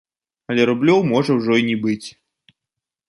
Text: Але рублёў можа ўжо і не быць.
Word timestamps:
Але 0.53 0.65
рублёў 0.69 1.05
можа 1.11 1.31
ўжо 1.41 1.53
і 1.63 1.67
не 1.71 1.77
быць. 1.87 2.07